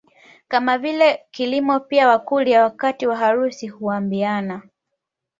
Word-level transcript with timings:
Kama 0.47 0.77
vile 0.77 1.25
kilimo 1.31 1.79
pia 1.79 2.07
Wakurya 2.07 2.63
wakati 2.63 3.07
wa 3.07 3.17
harusi 3.17 3.67
huambiana 3.67 4.61